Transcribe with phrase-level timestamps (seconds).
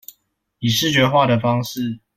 [0.57, 1.99] 以視覺化的方式